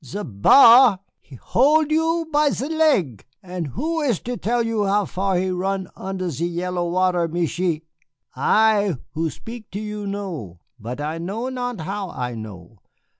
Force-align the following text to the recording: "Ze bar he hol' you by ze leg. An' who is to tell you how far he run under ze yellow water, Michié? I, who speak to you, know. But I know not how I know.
"Ze 0.03 0.23
bar 0.23 0.99
he 1.19 1.35
hol' 1.35 1.85
you 1.85 2.27
by 2.33 2.49
ze 2.49 2.67
leg. 2.67 3.23
An' 3.43 3.65
who 3.65 3.99
is 4.01 4.19
to 4.21 4.35
tell 4.35 4.63
you 4.65 4.83
how 4.87 5.05
far 5.05 5.35
he 5.37 5.51
run 5.51 5.89
under 5.95 6.31
ze 6.31 6.47
yellow 6.47 6.89
water, 6.89 7.27
Michié? 7.29 7.83
I, 8.35 8.95
who 9.11 9.29
speak 9.29 9.69
to 9.69 9.79
you, 9.79 10.07
know. 10.07 10.57
But 10.79 11.01
I 11.01 11.19
know 11.19 11.49
not 11.49 11.81
how 11.81 12.09
I 12.09 12.33
know. 12.33 12.79